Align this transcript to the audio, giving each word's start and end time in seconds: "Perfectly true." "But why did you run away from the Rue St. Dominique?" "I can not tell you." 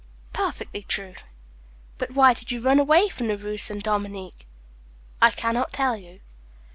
"Perfectly 0.33 0.81
true." 0.81 1.13
"But 1.99 2.09
why 2.09 2.33
did 2.33 2.51
you 2.51 2.59
run 2.59 2.79
away 2.79 3.07
from 3.07 3.27
the 3.27 3.37
Rue 3.37 3.55
St. 3.59 3.83
Dominique?" 3.83 4.47
"I 5.21 5.29
can 5.29 5.53
not 5.53 5.71
tell 5.73 5.95
you." 5.95 6.21